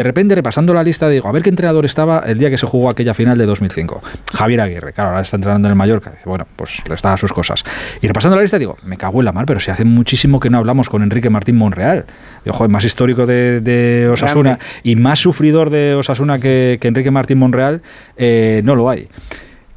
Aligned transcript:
de 0.00 0.04
repente, 0.04 0.34
repasando 0.34 0.72
la 0.72 0.82
lista, 0.82 1.10
digo, 1.10 1.28
a 1.28 1.32
ver 1.32 1.42
qué 1.42 1.50
entrenador 1.50 1.84
estaba 1.84 2.20
el 2.20 2.38
día 2.38 2.48
que 2.48 2.56
se 2.56 2.64
jugó 2.64 2.88
aquella 2.88 3.12
final 3.12 3.36
de 3.36 3.44
2005. 3.44 4.00
Javier 4.32 4.62
Aguirre, 4.62 4.94
claro, 4.94 5.10
ahora 5.10 5.20
está 5.20 5.36
entrenando 5.36 5.68
en 5.68 5.72
el 5.72 5.76
Mallorca. 5.76 6.08
Dice, 6.12 6.22
bueno, 6.24 6.46
pues 6.56 6.82
le 6.88 6.94
está 6.94 7.12
a 7.12 7.18
sus 7.18 7.34
cosas. 7.34 7.62
Y 8.00 8.06
repasando 8.06 8.34
la 8.34 8.40
lista, 8.40 8.58
digo, 8.58 8.78
me 8.82 8.96
cago 8.96 9.20
en 9.20 9.26
la 9.26 9.32
mar, 9.32 9.44
pero 9.44 9.60
si 9.60 9.70
hace 9.70 9.84
muchísimo 9.84 10.40
que 10.40 10.48
no 10.48 10.56
hablamos 10.56 10.88
con 10.88 11.02
Enrique 11.02 11.28
Martín 11.28 11.58
Monreal. 11.58 12.06
Digo, 12.42 12.56
joder, 12.56 12.70
más 12.70 12.82
histórico 12.86 13.26
de, 13.26 14.08
Osasuna 14.10 14.58
y 14.82 14.96
más 14.96 15.18
sufridor 15.18 15.68
de 15.68 15.94
Osasuna 15.94 16.38
que, 16.38 16.78
Enrique 16.80 17.10
Martín 17.10 17.38
Monreal, 17.38 17.82
eh, 18.16 18.62
no 18.64 18.76
lo 18.76 18.88
hay. 18.88 19.06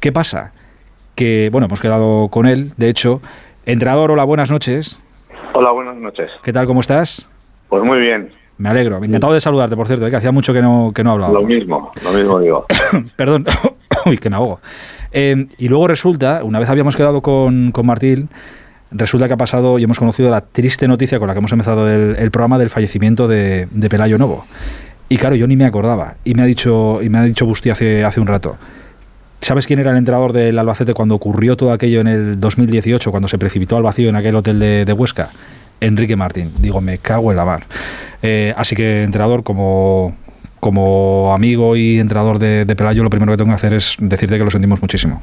¿Qué 0.00 0.10
pasa? 0.10 0.52
Que, 1.16 1.50
bueno, 1.52 1.66
hemos 1.66 1.82
quedado 1.82 2.28
con 2.28 2.46
él, 2.46 2.72
de 2.78 2.88
hecho. 2.88 3.20
Entrenador, 3.66 4.10
hola, 4.10 4.24
buenas 4.24 4.50
noches. 4.50 4.98
Hola, 5.52 5.70
buenas 5.72 5.96
noches. 5.96 6.30
¿Qué 6.42 6.54
tal, 6.54 6.64
cómo 6.64 6.80
estás? 6.80 7.28
Pues 7.68 7.84
muy 7.84 8.00
bien. 8.00 8.43
Me 8.58 8.68
alegro. 8.68 9.02
Encantado 9.02 9.32
de 9.34 9.40
saludarte, 9.40 9.74
por 9.74 9.86
cierto, 9.86 10.06
¿eh? 10.06 10.10
que 10.10 10.16
hacía 10.16 10.32
mucho 10.32 10.52
que 10.52 10.62
no, 10.62 10.92
que 10.94 11.02
no 11.02 11.12
hablaba. 11.12 11.32
Lo 11.32 11.42
mismo, 11.42 11.90
lo 12.02 12.12
mismo 12.12 12.38
digo. 12.38 12.66
Perdón, 13.16 13.46
uy, 14.06 14.18
que 14.18 14.30
me 14.30 14.36
ahogo. 14.36 14.60
Em, 15.10 15.48
y 15.58 15.68
luego 15.68 15.88
resulta, 15.88 16.42
una 16.44 16.58
vez 16.58 16.68
habíamos 16.68 16.96
quedado 16.96 17.20
con, 17.20 17.72
con, 17.72 17.86
Martín, 17.86 18.28
resulta 18.90 19.26
que 19.26 19.34
ha 19.34 19.36
pasado 19.36 19.78
y 19.78 19.84
hemos 19.84 19.98
conocido 19.98 20.30
la 20.30 20.40
triste 20.40 20.86
noticia 20.86 21.18
con 21.18 21.28
la 21.28 21.34
que 21.34 21.38
hemos 21.38 21.52
empezado 21.52 21.88
el, 21.88 22.30
programa 22.30 22.58
del 22.58 22.70
fallecimiento 22.70 23.26
de, 23.28 23.68
de, 23.70 23.88
Pelayo 23.88 24.18
Novo. 24.18 24.44
Y 25.08 25.16
claro, 25.16 25.36
yo 25.36 25.46
ni 25.46 25.56
me 25.56 25.64
acordaba. 25.64 26.14
Y 26.24 26.34
me 26.34 26.42
ha 26.42 26.46
dicho, 26.46 27.02
y 27.02 27.08
me 27.08 27.18
ha 27.18 27.22
dicho 27.22 27.46
Busti 27.46 27.70
hace, 27.70 28.04
hace 28.04 28.20
un 28.20 28.26
rato. 28.26 28.56
¿Sabes 29.40 29.66
quién 29.66 29.78
era 29.78 29.90
el 29.90 29.98
entrenador 29.98 30.32
del 30.32 30.58
Albacete 30.58 30.94
cuando 30.94 31.14
ocurrió 31.14 31.56
todo 31.56 31.72
aquello 31.72 32.00
en 32.00 32.08
el 32.08 32.40
2018, 32.40 33.10
cuando 33.10 33.28
se 33.28 33.36
precipitó 33.36 33.76
al 33.76 33.82
vacío 33.82 34.08
en 34.08 34.16
aquel 34.16 34.36
hotel 34.36 34.58
de, 34.58 34.84
de 34.84 34.92
Huesca? 34.92 35.30
Enrique 35.84 36.16
Martín. 36.16 36.50
Digo, 36.58 36.80
me 36.80 36.98
cago 36.98 37.30
en 37.30 37.36
la 37.36 37.44
mar. 37.44 37.62
Eh, 38.22 38.54
así 38.56 38.74
que, 38.74 39.02
entrenador, 39.02 39.42
como, 39.42 40.14
como 40.60 41.32
amigo 41.34 41.76
y 41.76 42.00
entrenador 42.00 42.38
de, 42.38 42.66
Pelayo, 42.74 43.02
lo 43.02 43.10
primero 43.10 43.32
que 43.32 43.38
tengo 43.38 43.50
que 43.50 43.56
hacer 43.56 43.72
es 43.74 43.96
decirte 43.98 44.38
que 44.38 44.44
lo 44.44 44.50
sentimos 44.50 44.80
muchísimo. 44.80 45.22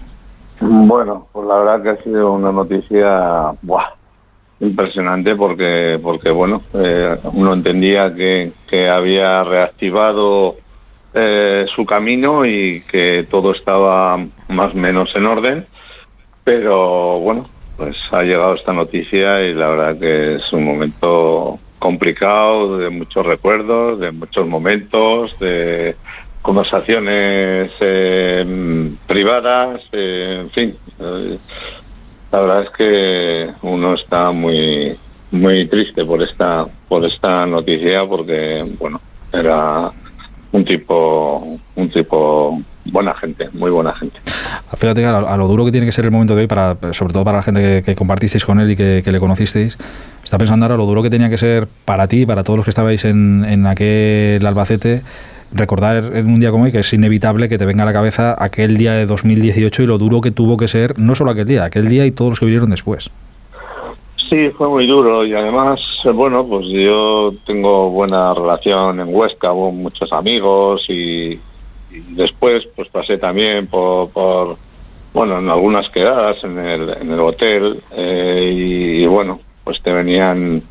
Bueno, 0.59 1.27
pues 1.31 1.47
la 1.47 1.57
verdad 1.57 1.81
que 1.81 1.89
ha 1.89 2.03
sido 2.03 2.33
una 2.33 2.51
noticia 2.51 3.51
impresionante 4.59 5.35
porque, 5.35 5.99
porque 6.01 6.29
bueno, 6.29 6.61
eh, 6.75 7.17
uno 7.33 7.53
entendía 7.53 8.13
que, 8.13 8.51
que 8.69 8.87
había 8.87 9.43
reactivado 9.43 10.57
eh, 11.13 11.65
su 11.75 11.85
camino 11.85 12.45
y 12.45 12.83
que 12.89 13.27
todo 13.29 13.51
estaba 13.51 14.17
más 14.47 14.73
o 14.73 14.77
menos 14.77 15.09
en 15.15 15.25
orden, 15.25 15.65
pero 16.43 17.19
bueno, 17.19 17.45
pues 17.81 17.97
ha 18.11 18.21
llegado 18.21 18.53
esta 18.53 18.73
noticia 18.73 19.41
y 19.41 19.55
la 19.55 19.69
verdad 19.69 19.97
que 19.97 20.35
es 20.35 20.53
un 20.53 20.63
momento 20.63 21.57
complicado, 21.79 22.77
de 22.77 22.91
muchos 22.91 23.25
recuerdos, 23.25 23.99
de 23.99 24.11
muchos 24.11 24.47
momentos, 24.47 25.31
de 25.39 25.95
conversaciones 26.43 27.71
eh, 27.79 28.91
privadas, 29.07 29.81
eh, 29.93 30.41
en 30.41 30.51
fin. 30.51 30.75
La 32.31 32.39
verdad 32.39 32.63
es 32.65 32.69
que 32.69 33.49
uno 33.63 33.95
está 33.95 34.29
muy 34.29 34.95
muy 35.31 35.65
triste 35.67 36.05
por 36.05 36.21
esta 36.21 36.67
por 36.87 37.03
esta 37.03 37.47
noticia 37.47 38.05
porque 38.05 38.63
bueno 38.77 39.01
era 39.33 39.89
un 40.51 40.65
tipo 40.65 41.57
un 41.73 41.89
tipo 41.89 42.61
buena 42.85 43.15
gente, 43.15 43.49
muy 43.53 43.71
buena 43.71 43.93
gente. 43.95 44.19
Fíjate 44.77 45.05
a, 45.05 45.37
lo 45.37 45.47
duro 45.47 45.65
que 45.65 45.71
tiene 45.71 45.85
que 45.85 45.91
ser 45.91 46.05
el 46.05 46.11
momento 46.11 46.35
de 46.35 46.41
hoy, 46.41 46.47
para, 46.47 46.77
sobre 46.91 47.13
todo 47.13 47.23
para 47.23 47.37
la 47.37 47.43
gente 47.43 47.83
que, 47.83 47.95
compartisteis 47.95 48.45
con 48.45 48.59
él 48.59 48.71
y 48.71 48.75
que, 48.75 49.03
le 49.05 49.19
conocisteis, 49.19 49.77
está 50.23 50.37
pensando 50.37 50.65
ahora 50.65 50.77
lo 50.77 50.85
duro 50.85 51.03
que 51.03 51.09
tenía 51.09 51.29
que 51.29 51.37
ser 51.37 51.67
para 51.85 52.07
ti, 52.07 52.25
para 52.25 52.43
todos 52.43 52.57
los 52.57 52.65
que 52.65 52.71
estabais 52.71 53.03
en, 53.05 53.45
en 53.45 53.65
aquel 53.67 54.45
Albacete, 54.45 55.01
recordar 55.53 56.15
en 56.15 56.27
un 56.27 56.39
día 56.39 56.51
como 56.51 56.63
hoy 56.63 56.71
que 56.71 56.79
es 56.79 56.93
inevitable 56.93 57.49
que 57.49 57.57
te 57.57 57.65
venga 57.65 57.83
a 57.83 57.85
la 57.85 57.93
cabeza 57.93 58.35
aquel 58.37 58.77
día 58.77 58.93
de 58.93 59.05
2018 59.05 59.83
y 59.83 59.85
lo 59.85 59.97
duro 59.97 60.21
que 60.21 60.31
tuvo 60.31 60.57
que 60.57 60.67
ser, 60.67 60.97
no 60.97 61.15
solo 61.15 61.31
aquel 61.31 61.47
día, 61.47 61.65
aquel 61.65 61.89
día 61.89 62.05
y 62.05 62.11
todos 62.11 62.31
los 62.31 62.39
que 62.39 62.45
vinieron 62.45 62.69
después. 62.69 63.09
Sí, 64.31 64.49
fue 64.51 64.69
muy 64.69 64.87
duro 64.87 65.25
y 65.25 65.33
además, 65.33 65.81
bueno, 66.13 66.45
pues 66.47 66.65
yo 66.67 67.33
tengo 67.45 67.89
buena 67.89 68.33
relación 68.33 69.01
en 69.01 69.13
Huesca, 69.13 69.51
hubo 69.51 69.73
muchos 69.73 70.13
amigos 70.13 70.85
y, 70.87 71.37
después 72.15 72.65
pues 72.73 72.87
pasé 72.87 73.17
también 73.17 73.67
por, 73.67 74.55
bueno, 75.13 75.39
en 75.39 75.49
algunas 75.49 75.89
quedadas 75.89 76.43
en 76.43 76.57
el, 76.57 76.89
en 77.01 77.11
el 77.11 77.19
hotel 77.19 77.81
eh, 77.91 78.51
y, 78.53 79.05
bueno, 79.05 79.39
pues 79.63 79.81
te 79.81 79.91
venían 79.91 80.61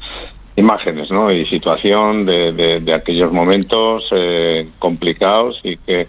imágenes, 0.57 1.11
¿no? 1.11 1.31
Y 1.31 1.47
situación 1.47 2.27
de, 2.27 2.93
aquellos 2.95 3.33
momentos 3.33 4.05
eh, 4.13 4.69
complicados 4.79 5.61
y 5.63 5.77
que 5.77 6.09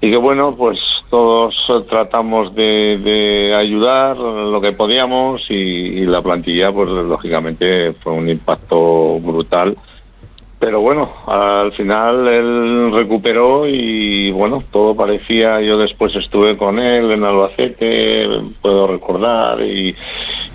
y 0.00 0.10
que 0.10 0.16
bueno, 0.18 0.54
pues 0.54 0.78
todos 1.08 1.54
tratamos 1.88 2.54
de, 2.54 3.54
ayudar 3.56 4.18
lo 4.18 4.60
que 4.60 4.72
podíamos 4.72 5.42
y, 5.48 6.04
la 6.04 6.20
plantilla, 6.20 6.70
pues 6.72 6.90
lógicamente 6.90 7.94
fue 7.94 8.12
un 8.12 8.28
impacto 8.28 9.18
brutal. 9.20 9.74
Pero 10.64 10.80
bueno, 10.80 11.10
al 11.26 11.72
final 11.72 12.26
él 12.26 12.90
recuperó 12.90 13.68
y 13.68 14.30
bueno, 14.30 14.64
todo 14.72 14.96
parecía, 14.96 15.60
yo 15.60 15.76
después 15.76 16.16
estuve 16.16 16.56
con 16.56 16.78
él 16.78 17.10
en 17.10 17.22
Albacete, 17.22 18.26
puedo 18.62 18.86
recordar, 18.86 19.60
y, 19.60 19.94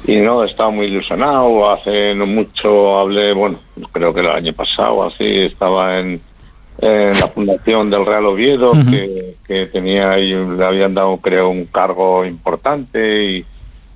y 0.08 0.16
no, 0.16 0.44
estaba 0.44 0.72
muy 0.72 0.88
ilusionado, 0.88 1.70
hace 1.70 2.16
no 2.16 2.26
mucho 2.26 2.98
hablé, 2.98 3.34
bueno, 3.34 3.60
creo 3.92 4.12
que 4.12 4.22
el 4.22 4.30
año 4.30 4.52
pasado 4.54 5.04
así, 5.04 5.42
estaba 5.42 6.00
en, 6.00 6.20
en 6.82 7.20
la 7.20 7.28
fundación 7.28 7.92
del 7.92 8.04
Real 8.04 8.26
Oviedo, 8.26 8.72
que, 9.46 9.68
tenía 9.68 10.18
y 10.18 10.34
le 10.34 10.66
habían 10.66 10.96
dado, 10.96 11.18
creo, 11.18 11.50
un 11.50 11.66
cargo 11.66 12.26
importante 12.26 13.26
y, 13.26 13.46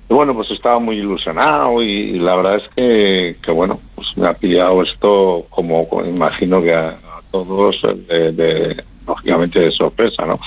bueno, 0.08 0.34
pues 0.34 0.50
estaba 0.50 0.78
muy 0.78 0.96
ilusionado 0.96 1.82
y, 1.82 2.18
la 2.18 2.36
verdad 2.36 2.56
es 2.56 2.68
que, 2.74 3.36
que, 3.42 3.50
bueno, 3.50 3.80
pues 3.94 4.16
me 4.16 4.26
ha 4.26 4.34
pillado 4.34 4.82
esto 4.82 5.46
como, 5.50 5.88
imagino 6.06 6.62
que 6.62 6.74
a, 6.74 6.96
todos, 7.30 7.82
de, 7.82 8.82
lógicamente 9.06 9.58
de 9.58 9.72
sorpresa, 9.72 10.24
¿no? 10.24 10.38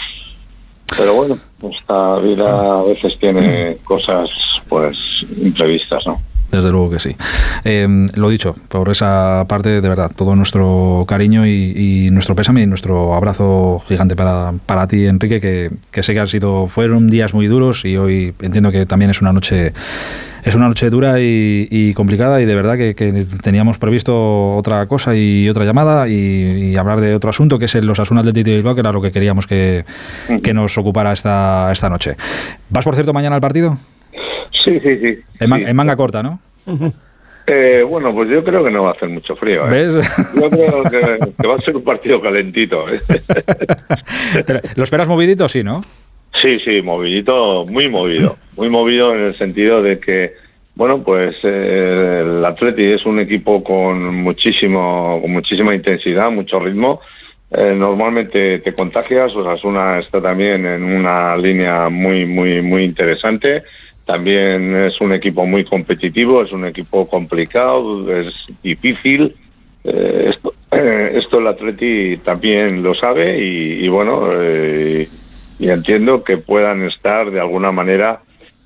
Pero 0.98 1.16
bueno, 1.16 1.38
esta 1.70 2.18
vida 2.20 2.80
a 2.80 2.84
veces 2.84 3.18
tiene 3.20 3.78
cosas 3.84 4.30
pues 4.70 4.98
imprevistas, 5.38 6.06
¿no? 6.08 6.22
Desde 6.52 6.72
luego 6.72 6.90
que 6.90 7.00
sí. 7.00 7.16
Em, 7.64 8.08
lo 8.16 8.30
dicho, 8.30 8.56
por 8.70 8.90
esa 8.90 9.46
parte, 9.48 9.82
de 9.82 9.90
verdad, 9.90 10.12
todo 10.16 10.36
nuestro 10.36 11.06
cariño 11.08 11.46
y, 11.46 12.10
nuestro 12.12 12.36
pésame 12.36 12.62
y 12.62 12.68
nuestro 12.68 13.14
abrazo 13.14 13.84
gigante 13.88 14.16
para, 14.16 14.54
para 14.66 14.88
ti, 14.88 15.06
Enrique, 15.06 15.42
que, 15.42 15.72
que, 15.92 16.04
sé 16.04 16.14
que 16.14 16.20
han 16.20 16.28
sido, 16.28 16.68
fueron 16.68 17.10
días 17.10 17.34
muy 17.34 17.48
duros 17.48 17.84
y 17.86 17.98
hoy 17.98 18.34
entiendo 18.42 18.72
que 18.72 18.86
también 18.86 19.12
es 19.12 19.22
una 19.22 19.34
noche 19.34 19.74
es 20.48 20.56
una 20.56 20.68
noche 20.70 20.90
dura 20.90 21.16
y, 21.20 21.94
complicada 21.94 22.42
y 22.42 22.46
de 22.46 22.56
verdad 22.56 22.78
que, 22.78 23.26
teníamos 23.42 23.78
previsto 23.78 24.56
otra 24.56 24.86
cosa 24.86 25.14
y 25.16 25.50
otra 25.50 25.66
llamada 25.66 26.08
y, 26.08 26.76
hablar 26.78 27.02
de 27.02 27.16
otro 27.16 27.30
asunto 27.30 27.60
que 27.60 27.66
es 27.66 27.76
los 27.76 28.00
Asunas 28.00 28.24
del 28.24 28.34
Tito 28.34 28.52
Bilbao, 28.52 28.74
que 28.74 28.82
era 28.82 28.92
lo 28.92 29.02
que 29.02 29.12
queríamos 29.12 29.48
que, 29.48 29.84
que 30.42 30.54
nos 30.54 30.78
ocupara 30.78 31.12
esta, 31.12 31.70
esta 31.72 31.90
noche. 31.90 32.16
¿Vas, 32.70 32.86
por 32.86 32.96
cierto, 32.96 33.14
mañana 33.14 33.36
al 33.36 33.42
partido? 33.42 33.78
Sí, 34.68 34.80
sí, 34.82 34.98
sí. 35.00 35.18
En, 35.40 35.76
manga 35.76 35.96
corta, 35.96 36.22
¿no? 36.22 36.40
Eh, 37.50 37.82
bueno, 37.82 38.14
pues 38.14 38.30
yo 38.30 38.44
creo 38.44 38.62
que 38.62 38.70
no 38.70 38.84
va 38.84 38.90
a 38.90 38.92
hacer 38.92 39.08
mucho 39.08 39.34
frío. 39.38 39.66
¿eh? 39.68 39.70
¿Ves? 39.70 39.94
Yo 40.36 40.50
creo 40.50 40.84
que, 40.84 41.48
va 41.48 41.56
a 41.56 41.60
ser 41.60 41.78
un 41.78 41.84
partido 41.86 42.20
calentito. 42.20 42.90
¿eh? 42.90 43.00
¿Lo 44.76 44.84
esperas 44.84 45.08
movidito? 45.08 45.48
Sí, 45.48 45.64
¿no? 45.64 45.82
Sí, 46.42 46.60
sí, 46.60 46.82
movidito, 46.82 47.66
muy 47.70 47.88
movido. 47.88 48.36
Muy 48.58 48.68
movido 48.68 49.16
en 49.16 49.22
el 49.22 49.38
sentido 49.38 49.82
de 49.82 49.98
que, 49.98 50.34
bueno, 50.76 51.02
pues 51.02 51.42
el 51.42 52.44
Atleti 52.44 52.84
es 52.84 53.06
un 53.06 53.22
equipo 53.22 53.64
con 53.64 54.14
muchísimo, 54.24 55.20
con 55.22 55.32
muchísima 55.32 55.74
intensidad, 55.74 56.30
mucho 56.30 56.60
ritmo. 56.60 57.00
Normalmente 57.50 58.60
te 58.60 58.74
contagias, 58.74 59.34
o 59.34 59.44
sea, 59.44 59.70
una 59.70 60.00
está 60.00 60.22
también 60.22 60.66
en 60.66 60.84
una 60.84 61.38
línea 61.38 61.88
muy, 61.90 62.26
muy, 62.26 62.62
muy 62.62 62.84
interesante. 62.84 63.64
También 64.08 64.74
es 64.74 65.02
un 65.02 65.12
equipo 65.12 65.46
muy 65.46 65.66
competitivo, 65.66 66.42
es 66.42 66.54
un 66.54 66.66
equipo 66.66 67.08
complicado, 67.10 68.10
es 68.10 68.34
difícil. 68.64 69.36
Eh, 69.84 70.32
esto, 70.32 70.54
eh, 70.72 71.22
el 71.32 71.48
Atleti 71.48 72.18
también 72.18 72.84
lo 72.84 72.96
sabe 72.96 73.38
y, 73.38 73.88
bueno, 73.90 74.30
eh, 74.34 75.08
y 75.60 75.70
entiendo 75.70 76.24
que 76.24 76.38
puedan 76.38 76.84
estar 76.84 77.32
de 77.32 77.42
alguna 77.42 77.74
manera 77.74 78.22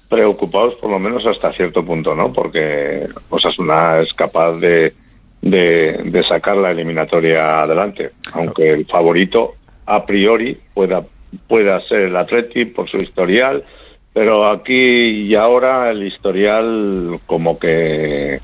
preocupados 0.10 0.76
por 0.76 0.92
lo 0.92 1.00
menos 1.00 1.26
hasta 1.26 1.54
cierto 1.54 1.84
punto, 1.84 2.14
¿no? 2.14 2.32
Porque 2.32 3.08
Osasuna 3.30 4.00
es 4.00 4.14
capaz 4.14 4.60
de, 4.60 4.94
de, 5.42 6.24
sacar 6.28 6.58
la 6.58 6.72
eliminatoria 6.72 7.62
adelante, 7.62 8.12
aunque 8.34 8.72
el 8.72 8.86
favorito 8.86 9.56
a 9.86 10.06
priori 10.06 10.58
pueda 10.74 11.04
pueda 11.48 11.80
ser 11.88 12.02
el 12.02 12.16
Atleti 12.16 12.66
por 12.66 12.90
su 12.90 12.98
historial, 12.98 13.64
pero 14.14 14.50
aquí 14.50 14.74
y 14.74 15.36
ahora 15.36 15.90
el 15.90 16.06
historial 16.06 17.20
como 17.26 17.58
que, 17.58 18.40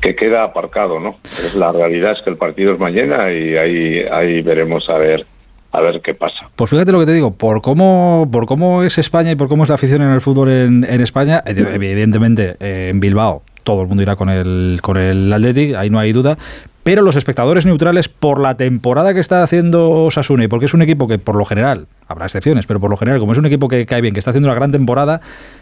que 0.00 0.16
queda 0.16 0.42
aparcado, 0.42 0.98
¿no? 0.98 1.18
Es 1.44 1.54
la 1.54 1.70
realidad 1.70 2.12
es 2.12 2.22
que 2.22 2.30
el 2.30 2.36
partido 2.36 2.72
es 2.74 2.80
mañana 2.80 3.32
y 3.32 3.56
ahí 3.56 4.02
ahí 4.10 4.42
veremos 4.42 4.88
a 4.90 4.98
ver 4.98 5.24
a 5.70 5.80
ver 5.80 6.00
qué 6.02 6.14
pasa. 6.14 6.48
Pues 6.54 6.70
fíjate 6.70 6.92
lo 6.92 7.00
que 7.00 7.06
te 7.06 7.12
digo, 7.12 7.32
por 7.32 7.60
cómo, 7.60 8.28
por 8.30 8.46
cómo 8.46 8.82
es 8.82 8.98
España 8.98 9.32
y 9.32 9.36
por 9.36 9.48
cómo 9.48 9.64
es 9.64 9.68
la 9.68 9.74
afición 9.76 10.02
en 10.02 10.10
el 10.10 10.20
fútbol 10.20 10.50
en, 10.50 10.84
en 10.84 11.00
España, 11.00 11.42
evidentemente 11.46 12.56
eh, 12.60 12.90
en 12.90 13.00
Bilbao 13.00 13.42
todo 13.64 13.82
el 13.82 13.88
mundo 13.88 14.02
irá 14.02 14.14
con 14.14 14.28
el, 14.28 14.78
con 14.82 14.96
el 14.96 15.32
Athletic, 15.32 15.74
ahí 15.74 15.90
no 15.90 15.98
hay 15.98 16.12
duda, 16.12 16.38
pero 16.84 17.00
los 17.00 17.16
espectadores 17.16 17.64
neutrales 17.64 18.08
por 18.08 18.38
la 18.38 18.56
temporada 18.56 19.14
que 19.14 19.20
está 19.20 19.42
haciendo 19.42 19.90
Osasuna 19.90 20.44
y 20.44 20.48
porque 20.48 20.66
es 20.66 20.74
un 20.74 20.82
equipo 20.82 21.08
que 21.08 21.18
por 21.18 21.34
lo 21.34 21.46
general, 21.46 21.86
habrá 22.06 22.26
excepciones, 22.26 22.66
pero 22.66 22.78
por 22.78 22.90
lo 22.90 22.96
general 22.96 23.18
como 23.18 23.32
es 23.32 23.38
un 23.38 23.46
equipo 23.46 23.68
que 23.68 23.86
cae 23.86 24.02
bien, 24.02 24.12
que 24.12 24.20
está 24.20 24.30
haciendo 24.30 24.48
una 24.48 24.54
gran 24.54 24.70
temporada 24.70 25.20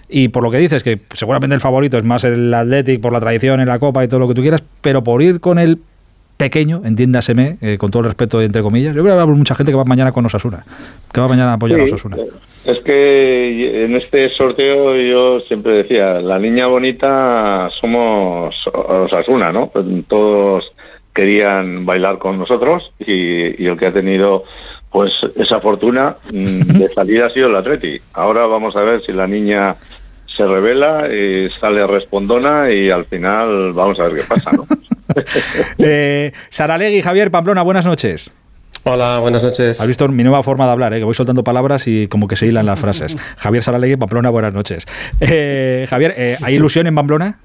y 0.08 0.28
por 0.28 0.42
lo 0.42 0.50
que 0.50 0.58
dices 0.58 0.82
que 0.82 1.00
seguramente 1.14 1.54
el 1.54 1.60
favorito 1.60 1.96
es 1.96 2.04
más 2.04 2.24
el 2.24 2.52
Athletic 2.52 3.00
por 3.00 3.12
la 3.12 3.20
tradición 3.20 3.60
en 3.60 3.68
la 3.68 3.78
Copa 3.78 4.04
y 4.04 4.08
todo 4.08 4.20
lo 4.20 4.28
que 4.28 4.34
tú 4.34 4.42
quieras, 4.42 4.62
pero 4.80 5.04
por 5.04 5.22
ir 5.22 5.40
con 5.40 5.60
el 5.60 5.78
pequeño, 6.42 6.82
entiéndaseme, 6.84 7.56
eh, 7.60 7.78
con 7.78 7.92
todo 7.92 8.00
el 8.00 8.06
respeto 8.06 8.42
entre 8.42 8.62
comillas, 8.62 8.96
yo 8.96 9.02
creo 9.04 9.14
que 9.14 9.22
haber 9.22 9.36
mucha 9.36 9.54
gente 9.54 9.70
que 9.70 9.78
va 9.78 9.84
mañana 9.84 10.10
con 10.10 10.26
Osasuna, 10.26 10.64
que 11.12 11.20
va 11.20 11.28
mañana 11.28 11.52
a 11.52 11.54
apoyar 11.54 11.78
a 11.78 11.84
Osasuna. 11.84 12.16
Es 12.64 12.80
que 12.80 13.84
en 13.84 13.94
este 13.94 14.28
sorteo 14.30 14.96
yo 14.96 15.38
siempre 15.46 15.76
decía, 15.76 16.20
la 16.20 16.40
niña 16.40 16.66
bonita 16.66 17.70
somos 17.80 18.56
Osasuna, 18.74 19.52
¿no? 19.52 19.68
Pues 19.68 19.86
todos 20.08 20.64
querían 21.14 21.86
bailar 21.86 22.18
con 22.18 22.40
nosotros 22.40 22.90
y, 22.98 23.64
el 23.64 23.78
que 23.78 23.86
ha 23.86 23.92
tenido 23.92 24.42
pues 24.90 25.12
esa 25.36 25.60
fortuna 25.60 26.16
mm, 26.32 26.78
de 26.78 26.88
salida 26.88 27.26
ha 27.26 27.30
sido 27.30 27.50
el 27.50 27.56
Atleti. 27.56 28.00
Ahora 28.14 28.46
vamos 28.46 28.74
a 28.74 28.80
ver 28.80 29.00
si 29.02 29.12
la 29.12 29.28
niña 29.28 29.76
se 30.36 30.44
revela 30.44 31.06
y 31.08 31.48
sale 31.60 31.86
respondona 31.86 32.68
y 32.72 32.90
al 32.90 33.04
final 33.04 33.72
vamos 33.74 34.00
a 34.00 34.08
ver 34.08 34.16
qué 34.16 34.24
pasa, 34.28 34.50
¿no? 34.50 34.66
eh, 35.78 36.32
Saralegui, 36.50 37.02
Javier 37.02 37.30
Pamplona, 37.30 37.62
buenas 37.62 37.86
noches. 37.86 38.32
Hola, 38.84 39.20
buenas 39.20 39.42
noches. 39.44 39.80
Has 39.80 39.86
visto 39.86 40.08
mi 40.08 40.24
nueva 40.24 40.42
forma 40.42 40.66
de 40.66 40.72
hablar, 40.72 40.92
¿eh? 40.94 40.98
que 40.98 41.04
voy 41.04 41.14
soltando 41.14 41.44
palabras 41.44 41.86
y 41.86 42.08
como 42.08 42.26
que 42.26 42.34
se 42.34 42.46
hilan 42.46 42.66
las 42.66 42.80
frases. 42.80 43.16
Javier 43.36 43.62
Saralegui, 43.62 43.96
Pamplona, 43.96 44.30
buenas 44.30 44.52
noches. 44.52 44.86
Eh, 45.20 45.86
Javier, 45.88 46.14
eh, 46.16 46.36
¿hay 46.42 46.54
ilusión 46.56 46.86
en 46.88 46.94
Pamplona? 46.94 47.38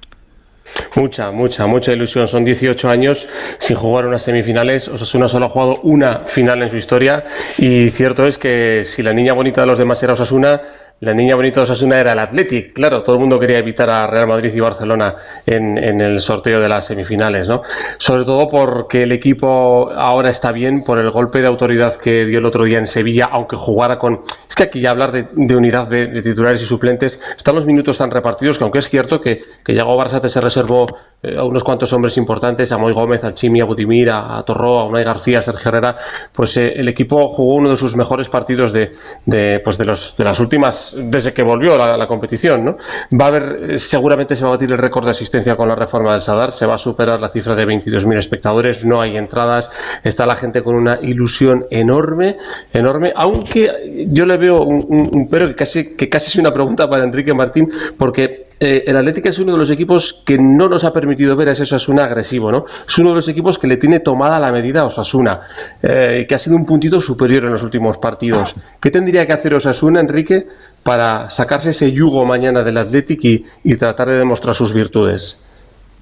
Mucha, 0.96 1.30
mucha, 1.30 1.66
mucha 1.66 1.92
ilusión. 1.92 2.26
Son 2.26 2.44
18 2.44 2.90
años 2.90 3.28
sin 3.58 3.76
jugar 3.76 4.06
unas 4.06 4.22
semifinales. 4.22 4.88
Osasuna 4.88 5.28
solo 5.28 5.46
ha 5.46 5.48
jugado 5.48 5.76
una 5.82 6.20
final 6.26 6.62
en 6.62 6.70
su 6.70 6.76
historia 6.76 7.24
y 7.56 7.88
cierto 7.90 8.26
es 8.26 8.36
que 8.36 8.82
si 8.84 9.02
la 9.02 9.12
niña 9.12 9.32
bonita 9.32 9.60
de 9.60 9.68
los 9.68 9.78
demás 9.78 10.02
era 10.02 10.14
Osasuna, 10.14 10.60
la 11.00 11.14
niña 11.14 11.36
bonita 11.36 11.60
de 11.60 11.62
Osasuna 11.62 12.00
era 12.00 12.12
el 12.12 12.18
Athletic. 12.18 12.72
Claro, 12.72 13.02
todo 13.02 13.14
el 13.14 13.20
mundo 13.20 13.38
quería 13.38 13.58
evitar 13.58 13.88
a 13.88 14.06
Real 14.06 14.26
Madrid 14.26 14.52
y 14.52 14.60
Barcelona 14.60 15.14
en, 15.46 15.78
el 15.78 16.20
sorteo 16.20 16.60
de 16.60 16.68
las 16.68 16.86
semifinales, 16.86 17.48
¿no? 17.48 17.62
Sobre 17.98 18.24
todo 18.24 18.48
porque 18.48 19.04
el 19.04 19.12
equipo 19.12 19.90
ahora 19.92 20.30
está 20.30 20.50
bien 20.50 20.82
por 20.82 20.98
el 20.98 21.10
golpe 21.10 21.40
de 21.40 21.46
autoridad 21.46 21.96
que 21.96 22.26
dio 22.26 22.40
el 22.40 22.46
otro 22.46 22.64
día 22.64 22.78
en 22.78 22.88
Sevilla, 22.88 23.28
aunque 23.30 23.56
jugara 23.56 23.98
con... 23.98 24.22
Es 24.48 24.54
que 24.56 24.64
aquí 24.64 24.80
ya 24.80 24.90
hablar 24.90 25.12
de, 25.12 25.56
unidad 25.56 25.88
de, 25.88 26.20
titulares 26.20 26.62
y 26.62 26.66
suplentes, 26.66 27.20
están 27.36 27.54
los 27.54 27.64
minutos 27.64 27.96
tan 27.98 28.10
repartidos 28.10 28.58
que 28.58 28.64
aunque 28.64 28.78
es 28.78 28.88
cierto 28.88 29.20
que, 29.20 29.42
que 29.64 29.74
Yago 29.74 29.96
Barça 29.96 30.26
se 30.28 30.40
reservó 30.40 30.86
eh, 31.22 31.36
a 31.36 31.44
unos 31.44 31.64
cuantos 31.64 31.92
hombres 31.92 32.16
importantes, 32.16 32.70
a 32.72 32.78
Moy 32.78 32.92
Gómez, 32.92 33.24
a 33.24 33.34
Chimi, 33.34 33.60
a 33.60 33.64
Budimir, 33.64 34.10
a, 34.10 34.42
Torró, 34.44 34.78
a 34.78 34.84
Unai 34.84 35.04
García, 35.04 35.40
a 35.40 35.42
Sergio 35.42 35.68
Herrera, 35.68 35.96
pues 36.32 36.56
eh, 36.56 36.72
el 36.76 36.88
equipo 36.88 37.28
jugó 37.28 37.54
uno 37.54 37.70
de 37.70 37.76
sus 37.76 37.96
mejores 37.96 38.28
partidos 38.28 38.72
de, 38.72 38.92
de, 39.26 39.60
pues 39.62 39.78
de, 39.78 39.84
los, 39.84 40.16
de 40.16 40.24
las 40.24 40.38
últimas, 40.38 40.87
desde 40.96 41.32
que 41.32 41.42
volvió 41.42 41.76
la, 41.76 41.96
la 41.96 42.06
competición. 42.06 42.64
¿no? 42.64 42.76
Va 43.18 43.26
a 43.26 43.28
haber, 43.28 43.80
seguramente 43.80 44.36
se 44.36 44.42
va 44.42 44.50
a 44.50 44.52
batir 44.52 44.70
el 44.70 44.78
récord 44.78 45.04
de 45.04 45.10
asistencia 45.10 45.56
con 45.56 45.68
la 45.68 45.74
reforma 45.74 46.12
del 46.12 46.22
Sadar, 46.22 46.52
se 46.52 46.66
va 46.66 46.74
a 46.74 46.78
superar 46.78 47.20
la 47.20 47.28
cifra 47.28 47.54
de 47.54 47.66
22.000 47.66 48.18
espectadores, 48.18 48.84
no 48.84 49.00
hay 49.00 49.16
entradas, 49.16 49.70
está 50.04 50.26
la 50.26 50.36
gente 50.36 50.62
con 50.62 50.76
una 50.76 50.98
ilusión 51.00 51.66
enorme, 51.70 52.36
enorme, 52.72 53.12
aunque 53.14 54.06
yo 54.08 54.26
le 54.26 54.36
veo 54.36 54.62
un, 54.62 54.86
un, 54.88 55.28
pero 55.28 55.48
que 55.48 55.54
casi, 55.54 55.96
que 55.96 56.08
casi 56.08 56.28
es 56.28 56.36
una 56.36 56.52
pregunta 56.52 56.88
para 56.88 57.04
Enrique 57.04 57.32
Martín, 57.34 57.70
porque 57.98 58.47
eh, 58.60 58.84
el 58.86 58.96
Atlético 58.96 59.28
es 59.28 59.38
uno 59.38 59.52
de 59.52 59.58
los 59.58 59.70
equipos 59.70 60.22
que 60.26 60.36
no 60.38 60.68
nos 60.68 60.84
ha 60.84 60.92
permitido 60.92 61.36
ver 61.36 61.48
a 61.48 61.52
ese 61.52 61.62
Osasuna 61.62 62.04
agresivo, 62.04 62.50
¿no? 62.50 62.64
Es 62.86 62.98
uno 62.98 63.10
de 63.10 63.16
los 63.16 63.28
equipos 63.28 63.58
que 63.58 63.68
le 63.68 63.76
tiene 63.76 64.00
tomada 64.00 64.40
la 64.40 64.50
medida 64.50 64.80
a 64.80 64.86
Osasuna, 64.86 65.40
eh, 65.82 66.26
que 66.28 66.34
ha 66.34 66.38
sido 66.38 66.56
un 66.56 66.66
puntito 66.66 67.00
superior 67.00 67.44
en 67.44 67.52
los 67.52 67.62
últimos 67.62 67.98
partidos. 67.98 68.56
¿Qué 68.80 68.90
tendría 68.90 69.26
que 69.26 69.32
hacer 69.32 69.54
Osasuna, 69.54 70.00
Enrique, 70.00 70.46
para 70.82 71.30
sacarse 71.30 71.70
ese 71.70 71.92
yugo 71.92 72.24
mañana 72.24 72.62
del 72.62 72.78
Atlético 72.78 73.28
y, 73.28 73.74
tratar 73.76 74.08
de 74.08 74.18
demostrar 74.18 74.54
sus 74.54 74.72
virtudes? 74.72 75.44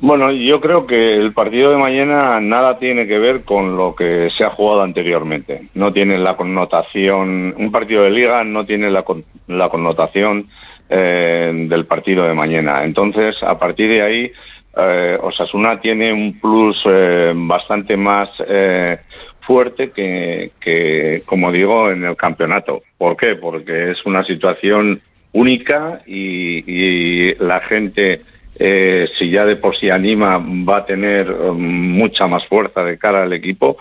Bueno, 0.01 0.31
yo 0.31 0.61
creo 0.61 0.87
que 0.87 1.17
el 1.17 1.33
partido 1.33 1.71
de 1.71 1.79
mañana 1.79 2.41
nada 2.41 2.79
tiene 2.79 3.07
que 3.07 3.19
ver 3.19 3.45
con 3.45 3.77
lo 3.77 3.95
que 3.95 4.29
se 4.37 4.45
ha 4.45 4.51
jugado 4.51 4.83
anteriormente. 4.83 5.69
No 5.75 5.93
tiene 5.93 6.19
la 6.19 6.37
connotación, 6.37 7.55
un 7.57 7.73
partido 7.73 8.03
de 8.03 8.11
liga 8.11 8.45
no 8.45 8.65
tiene 8.65 8.91
la, 8.91 9.05
la 9.49 9.69
connotación 9.69 10.47
eh, 10.89 11.67
del 11.69 11.85
partido 11.87 12.27
de 12.27 12.35
mañana. 12.35 12.85
Entonces, 12.85 13.43
a 13.43 13.59
partir 13.59 13.89
de 13.89 14.03
ahí, 14.03 14.33
eh, 14.77 15.19
Osasuna 15.21 15.81
tiene 15.81 16.13
un 16.13 16.39
plus 16.39 16.77
eh, 16.85 17.33
bastante 17.35 17.97
más 17.97 18.29
eh, 18.47 18.99
fuerte 19.41 19.91
que, 19.91 20.51
que, 20.61 21.23
como 21.25 21.51
digo, 21.53 21.91
en 21.91 22.05
el 22.05 22.17
campeonato. 22.17 22.83
¿Por 22.99 23.17
qué? 23.17 23.37
Porque 23.37 23.93
es 23.93 24.05
una 24.05 24.25
situación 24.25 25.01
única 25.33 26.01
y, 26.07 26.65
y 26.67 27.35
la 27.37 27.61
gente, 27.61 28.23
eh, 28.59 29.09
si 29.19 29.31
ya 29.31 29.45
de 29.45 29.57
por 29.57 29.77
sí 29.77 29.91
anima, 29.91 30.39
va 30.39 30.79
a 30.79 30.87
tener 30.87 31.31
um, 31.31 31.61
mucha 31.61 32.27
más 32.27 32.47
fuerza 32.47 32.83
de 32.83 32.99
cara 32.99 33.23
al 33.23 33.33
equipo 33.33 33.77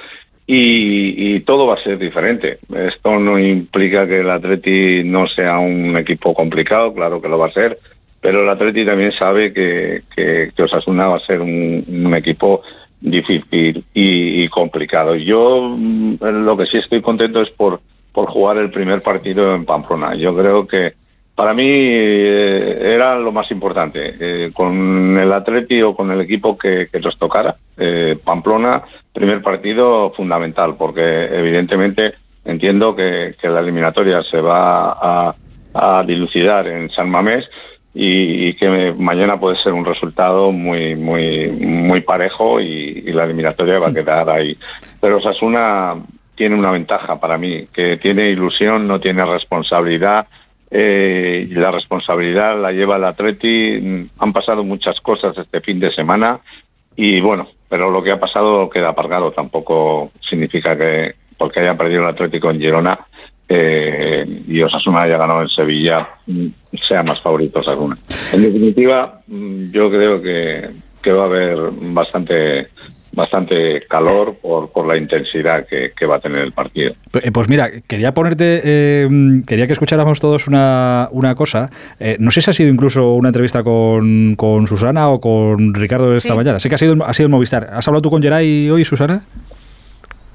y, 0.48 1.40
todo 1.42 1.68
va 1.68 1.76
a 1.76 1.84
ser 1.84 1.98
diferente. 1.98 2.60
Esto 2.74 3.20
no 3.20 3.40
implica 3.40 4.08
que 4.08 4.20
el 4.20 4.30
Atleti 4.30 5.04
no 5.04 5.28
sea 5.28 5.60
un 5.60 5.98
equipo 5.98 6.34
complicado, 6.34 6.94
claro 6.94 7.22
que 7.22 7.30
lo 7.30 7.38
va 7.38 7.48
a 7.48 7.52
ser, 7.52 7.78
pero 8.22 8.44
el 8.44 8.50
Atleti 8.50 8.86
también 8.86 9.12
sabe 9.12 9.54
que, 9.54 10.04
que, 10.16 10.50
Osasuna 10.62 11.08
va 11.08 11.18
a 11.18 11.26
ser 11.26 11.42
un, 11.42 12.14
equipo 12.16 12.62
difícil 13.02 13.84
y, 13.94 14.48
complicado. 14.50 15.16
Yo 15.16 15.76
mm, 15.76 16.18
lo 16.22 16.58
que 16.58 16.66
sí 16.66 16.78
estoy 16.78 17.02
contento 17.02 17.42
es 17.42 17.50
por, 17.50 17.82
por 18.12 18.30
jugar 18.30 18.58
el 18.58 18.72
primer 18.72 19.02
partido 19.02 19.54
en 19.56 19.66
Pamplona. 19.66 20.16
Yo 20.16 20.36
creo 20.36 20.68
que 20.68 20.94
para 21.36 21.54
mí 21.54 21.68
eh, 21.68 22.94
era 22.96 23.20
lo 23.20 23.32
más 23.32 23.52
importante. 23.52 24.14
Eh, 24.20 24.52
con 24.54 25.18
el 25.18 25.32
Atleti 25.34 25.82
o 25.82 25.96
con 25.96 26.10
el 26.12 26.22
equipo 26.22 26.58
que, 26.58 26.88
que 26.92 27.00
nos 27.00 27.18
tocara, 27.18 27.56
eh, 27.78 28.18
Pamplona 28.24 28.82
primer 29.16 29.42
partido 29.42 30.12
fundamental, 30.12 30.76
porque 30.78 31.02
evidentemente 31.02 32.16
entiendo 32.44 32.96
que, 32.96 33.34
la 33.44 33.62
eliminatoria 33.62 34.22
se 34.22 34.42
va 34.42 35.32
a, 35.32 36.04
dilucidar 36.06 36.68
en 36.68 36.90
San 36.90 37.10
Mamés 37.10 37.50
y, 37.94 38.54
que 38.54 38.94
mañana 38.98 39.38
puede 39.38 39.58
ser 39.58 39.74
un 39.74 39.84
resultado 39.84 40.52
muy 40.52 40.96
muy 40.96 41.50
muy 41.50 42.02
parejo 42.02 42.62
y, 42.62 43.02
la 43.12 43.24
eliminatoria 43.24 43.80
va 43.80 43.88
a 43.88 43.94
quedar 43.94 44.30
ahí. 44.30 44.58
Pero 45.02 45.22
Sasuna 45.22 45.96
tiene 46.36 46.56
una 46.56 46.72
ventaja 46.72 47.20
para 47.20 47.38
mí, 47.38 47.68
que 47.74 47.98
tiene 47.98 48.30
ilusión, 48.30 48.88
no 48.88 49.00
tiene 49.00 49.26
responsabilidad. 49.26 50.28
Eh, 50.72 51.48
la 51.52 51.72
responsabilidad 51.72 52.60
la 52.60 52.72
lleva 52.72 52.98
el 52.98 53.04
Atleti. 53.04 54.10
Han 54.18 54.34
pasado 54.34 54.64
muchas 54.64 55.00
cosas 55.02 55.38
este 55.38 55.62
fin 55.62 55.80
de 55.80 55.92
semana 55.92 56.40
y 56.96 57.20
bueno, 57.22 57.48
pero 57.70 57.92
lo 57.92 58.02
que 58.02 58.12
ha 58.12 58.20
pasado 58.20 58.70
queda 58.70 58.90
aparcado. 58.90 59.32
Tampoco 59.32 60.12
significa 60.28 60.78
que 60.78 61.16
porque 61.38 61.60
haya 61.60 61.78
perdido 61.78 62.02
el 62.02 62.10
Atlético 62.10 62.50
en 62.50 62.60
Girona 62.60 63.00
eh, 63.48 64.26
y 64.48 64.62
Osasuna 64.62 65.04
haya 65.04 65.18
ganado 65.18 65.42
en 65.42 65.50
Sevilla 65.50 66.08
mm, 66.26 66.48
sea 66.88 67.04
más 67.04 67.22
favorito 67.22 67.60
Osasuna. 67.60 67.98
En 68.34 68.42
definitiva, 68.42 69.22
mm, 69.28 69.72
yo 69.72 69.90
creo 69.90 70.22
que, 70.22 70.70
que 71.02 71.12
va 71.12 71.24
a 71.24 71.28
haber 71.28 71.58
bastante 71.94 72.70
bastante 73.16 73.82
calor 73.90 74.36
por, 74.42 74.70
por 74.72 74.86
la 74.86 74.98
intensidad 74.98 75.66
que, 75.66 76.06
va 76.06 76.18
a 76.18 76.20
tener 76.20 76.44
el 76.44 76.52
partido. 76.52 76.94
Eh, 77.14 77.32
pues 77.32 77.48
mira, 77.48 77.70
quería 77.88 78.14
ponerte, 78.14 78.62
eh, 78.64 79.10
quería 79.48 79.66
que 79.66 79.74
escucháramos 79.74 80.20
todos 80.20 80.48
una, 80.48 81.08
una 81.12 81.34
cosa. 81.34 81.70
Eh, 82.00 82.18
no 82.20 82.30
sé 82.30 82.42
si 82.42 82.50
ha 82.52 82.54
sido 82.54 82.70
incluso 82.70 83.14
una 83.14 83.30
entrevista 83.30 83.64
con, 83.64 84.36
con 84.36 84.68
Susana 84.68 85.10
o 85.10 85.20
con 85.20 85.74
Ricardo 85.74 86.14
esta 86.14 86.36
mañana. 86.36 86.60
Sé 86.60 86.70
que 86.70 86.76
ha 86.76 86.78
sido, 86.78 87.04
ha 87.04 87.14
sido 87.14 87.26
en 87.26 87.32
Movistar. 87.32 87.70
¿Has 87.72 87.88
hablado 87.88 88.04
tú 88.04 88.12
con 88.12 88.22
Geray 88.22 88.70
hoy, 88.70 88.86
Susana? 88.86 89.24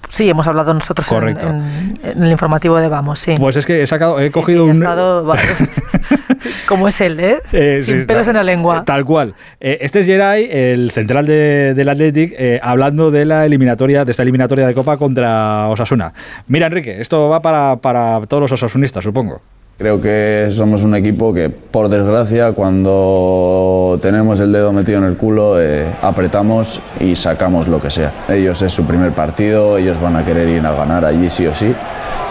Sí, 0.08 0.28
hemos 0.28 0.46
hablado 0.48 0.74
nosotros 0.74 1.10
en, 1.12 2.22
el 2.22 2.30
informativo 2.30 2.78
de 2.78 2.88
Vamos, 2.88 3.20
sí. 3.20 3.34
Pues 3.38 3.54
es 3.56 3.64
que 3.64 3.82
he 3.82 3.86
sacado, 3.86 4.20
he 4.20 4.32
cogido 4.32 4.64
un... 4.64 4.84
como 6.68 6.88
es 6.88 7.00
él, 7.00 7.20
¿eh? 7.20 7.38
eh 7.52 7.80
Sin 7.82 8.06
pelos 8.06 8.26
en 8.28 8.34
la 8.34 8.42
lengua. 8.42 8.84
Tal 8.84 9.04
cual. 9.04 9.34
Eh, 9.60 9.78
este 9.80 10.00
es 10.00 10.06
Geray, 10.06 10.48
el 10.50 10.90
central 10.90 11.26
del 11.26 11.88
Athletic, 11.88 12.34
eh, 12.38 12.60
hablando 12.62 13.10
de 13.10 13.24
la 13.24 13.46
eliminatoria, 13.46 14.04
de 14.04 14.10
esta 14.10 14.22
eliminatoria 14.22 14.66
de 14.66 14.74
Copa 14.74 14.96
contra 14.96 15.68
Osasuna. 15.68 16.12
Mira, 16.48 16.66
Enrique, 16.66 17.00
esto 17.00 17.28
va 17.28 17.40
para, 17.40 17.76
para 17.76 18.20
todos 18.26 18.42
los 18.42 18.52
osasunistas, 18.52 19.04
supongo. 19.04 19.40
Creo 19.80 19.98
que 19.98 20.48
somos 20.50 20.84
un 20.84 20.94
equipo 20.94 21.32
que, 21.32 21.48
por 21.48 21.88
desgracia, 21.88 22.52
cuando 22.52 23.98
tenemos 24.02 24.38
el 24.38 24.52
dedo 24.52 24.74
metido 24.74 24.98
en 24.98 25.04
el 25.04 25.16
culo, 25.16 25.58
eh, 25.58 25.86
apretamos 26.02 26.82
y 27.00 27.16
sacamos 27.16 27.66
lo 27.66 27.80
que 27.80 27.88
sea. 27.88 28.12
Ellos 28.28 28.60
es 28.60 28.74
su 28.74 28.84
primer 28.84 29.12
partido, 29.12 29.78
ellos 29.78 29.98
van 29.98 30.16
a 30.16 30.22
querer 30.22 30.50
ir 30.50 30.66
a 30.66 30.72
ganar 30.72 31.06
allí 31.06 31.30
sí 31.30 31.46
o 31.46 31.54
sí. 31.54 31.74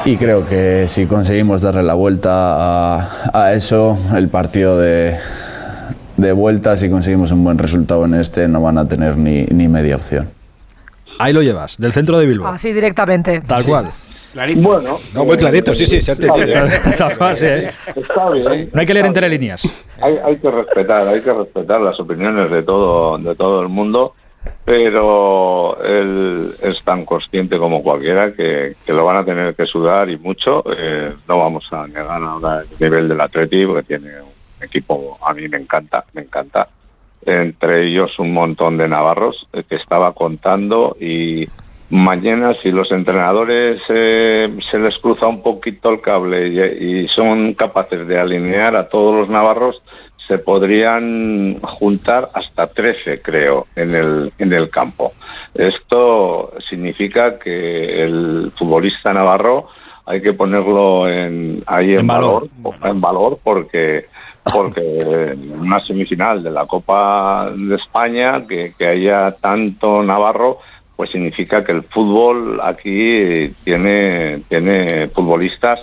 Y 0.06 0.18
creo 0.18 0.46
que 0.46 0.88
si 0.88 1.06
conseguimos 1.06 1.62
darle 1.62 1.84
la 1.84 1.94
vuelta 1.94 2.98
a, 3.34 3.54
eso, 3.54 3.98
el 4.16 4.30
partido 4.30 4.78
de, 4.78 5.16
de 6.18 6.32
vuelta, 6.32 6.78
si 6.78 6.90
conseguimos 6.90 7.32
un 7.32 7.44
buen 7.44 7.58
resultado 7.58 8.06
en 8.06 8.16
este, 8.16 8.48
no 8.48 8.62
van 8.62 8.78
a 8.78 8.88
tener 8.88 9.18
ni, 9.18 9.44
ni 9.46 9.68
media 9.68 9.98
opción. 9.98 10.30
Ahí 11.20 11.34
lo 11.34 11.42
llevas, 11.42 11.78
del 11.78 11.92
centro 11.92 12.18
de 12.18 12.26
Bilbao. 12.26 12.54
Así 12.54 12.72
directamente. 12.72 13.42
Tal 13.42 13.66
cual. 13.66 13.90
Clarito. 14.32 14.62
Bueno, 14.62 15.00
no, 15.14 15.26
muy 15.26 15.38
clarito, 15.38 15.74
sí, 15.74 15.86
sí, 15.86 16.02
se 16.02 16.12
está 16.12 16.34
bien. 16.34 16.50
¿eh? 17.42 17.72
Está 17.96 18.30
bien. 18.30 18.70
No 18.72 18.80
hay 18.80 18.86
que 18.86 18.94
leer 18.94 19.06
entre 19.08 19.28
líneas. 19.28 19.64
Hay, 20.02 20.18
hay, 20.24 20.38
que 20.38 20.52
respetar, 20.52 21.08
hay 21.08 21.22
que 21.22 21.34
respetar 21.34 21.82
las 21.82 22.00
opiniones 22.00 22.50
de 22.52 22.64
todo, 22.64 23.18
de 23.18 23.36
todo 23.36 23.62
el 23.62 23.70
mundo, 23.70 24.14
pero 24.70 25.82
él 25.84 26.54
es 26.62 26.84
tan 26.84 27.04
consciente 27.04 27.58
como 27.58 27.82
cualquiera 27.82 28.34
que, 28.34 28.76
lo 28.90 29.04
van 29.04 29.18
a 29.18 29.26
tener 29.26 29.56
que 29.56 29.66
sudar 29.66 30.12
y 30.12 30.18
mucho. 30.20 30.64
Eh, 30.72 31.12
no 31.28 31.40
vamos 31.40 31.68
a 31.74 31.88
negar 31.88 32.22
ahora 32.22 32.62
el 32.62 32.68
nivel 32.80 33.10
del 33.10 33.20
Atleti, 33.20 33.66
porque 33.66 33.82
tiene 33.82 34.22
un 34.22 34.64
equipo, 34.64 35.18
a 35.26 35.34
mí 35.34 35.48
me 35.48 35.58
encanta, 35.58 36.06
me 36.14 36.22
encanta. 36.22 36.68
Entre 37.26 37.88
ellos 37.88 38.20
un 38.20 38.32
montón 38.32 38.78
de 38.78 38.88
navarros 38.88 39.48
eh, 39.54 39.64
que 39.68 39.78
estaba 39.78 40.14
contando 40.14 40.96
y 41.02 41.48
mañana 41.90 42.54
si 42.62 42.70
los 42.70 42.92
entrenadores 42.92 43.82
eh, 43.90 44.56
se 44.70 44.78
les 44.78 44.96
cruza 45.00 45.26
un 45.26 45.42
poquito 45.42 45.90
el 45.90 46.00
cable 46.00 46.48
y, 46.48 47.08
son 47.08 47.56
capaces 47.56 48.08
de 48.08 48.20
alinear 48.20 48.76
a 48.76 48.88
todos 48.88 49.16
los 49.16 49.30
navarros, 49.30 49.82
se 50.30 50.38
podrían 50.38 51.60
juntar 51.60 52.30
hasta 52.36 52.68
13, 52.68 53.20
creo, 53.24 53.66
en 53.76 53.96
el, 53.96 54.32
en 54.38 54.54
el 54.54 54.70
campo. 54.70 55.14
Esto 55.56 56.54
significa 56.70 57.40
que 57.40 58.04
el 58.04 58.52
futbolista 58.56 59.12
navarro 59.12 59.70
hay 60.06 60.22
que 60.22 60.34
ponerlo 60.34 61.10
en, 61.10 61.64
ahí 61.66 61.96
en, 61.96 62.06
valor, 62.06 62.48
en 62.84 63.02
valor 63.02 63.40
porque 63.44 64.06
porque 64.54 65.00
en 65.00 65.52
una 65.60 65.80
semifinal 65.80 66.44
de 66.44 66.52
la 66.52 66.66
Copa 66.68 67.52
de 67.52 67.76
España 67.76 68.46
que, 68.48 68.74
que 68.78 68.86
haya 68.86 69.32
tanto 69.32 70.04
navarro 70.04 70.60
pues 70.96 71.10
significa 71.10 71.64
que 71.64 71.72
el 71.72 71.84
fútbol 71.84 72.60
aquí 72.62 73.52
tiene, 73.64 74.42
tiene 74.48 75.08
futbolistas 75.08 75.80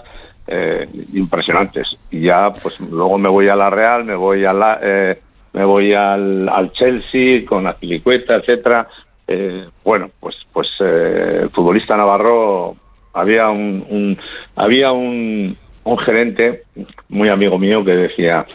eh, 0.46 0.88
impresionantes. 1.12 1.96
Y 2.10 2.22
ya, 2.22 2.52
pues 2.52 2.78
luego 2.80 3.18
me 3.18 3.28
voy 3.28 3.48
a 3.48 3.56
la 3.56 3.70
Real, 3.70 4.04
me 4.04 4.14
voy 4.14 4.44
a 4.44 4.52
la, 4.52 4.78
eh, 4.82 5.18
me 5.52 5.64
voy 5.64 5.92
al, 5.94 6.70
Chelsea 6.72 7.44
con 7.46 7.64
la 7.64 7.74
Filicueta, 7.74 8.36
etcétera. 8.36 8.88
Eh, 9.26 9.64
bueno, 9.84 10.10
pues, 10.20 10.36
pues 10.52 10.68
el 10.80 11.50
futbolista 11.50 11.96
Navarro 11.96 12.76
había 13.12 13.48
un, 13.48 14.18
había 14.54 14.92
un, 14.92 15.56
un 15.84 15.98
gerente 15.98 16.62
muy 17.08 17.28
amigo 17.28 17.58
mío 17.58 17.84
que 17.84 17.96
decía 17.96 18.46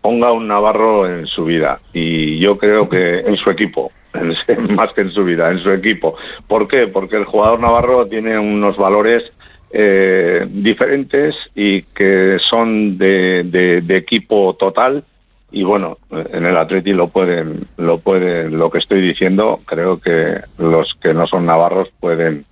ponga 0.00 0.32
un 0.32 0.48
Navarro 0.48 1.08
en 1.08 1.26
su 1.26 1.44
vida 1.44 1.78
y 1.92 2.38
yo 2.38 2.58
creo 2.58 2.88
que 2.88 3.20
en 3.20 3.36
su 3.36 3.50
equipo 3.50 3.92
más 4.70 4.92
que 4.92 5.02
en 5.02 5.12
su 5.12 5.24
vida, 5.24 5.50
en 5.50 5.58
su 5.60 5.70
equipo. 5.70 6.16
¿Por 6.46 6.68
qué? 6.68 6.86
Porque 6.86 7.16
el 7.16 7.24
jugador 7.24 7.60
navarro 7.60 8.06
tiene 8.06 8.38
unos 8.38 8.76
valores 8.76 9.32
eh, 9.78 10.46
diferentes 10.48 11.34
y 11.54 11.82
que 11.82 12.38
son 12.48 12.96
de, 12.96 13.42
de, 13.84 13.96
equipo 13.98 14.54
total. 14.54 15.04
Y 15.52 15.64
bueno 15.64 15.98
en 16.10 16.46
el 16.46 16.56
Atleti 16.56 16.94
lo 16.94 17.08
pueden 17.08 17.66
lo 17.76 17.98
pueden 17.98 18.58
lo 18.58 18.70
que 18.70 18.78
estoy 18.78 19.00
diciendo 19.00 19.60
creo 19.64 20.00
que 20.00 20.40
los 20.58 20.94
que 20.94 21.14
no 21.14 21.26
son 21.26 21.46
navarros 21.46 21.88
pueden 22.00 22.46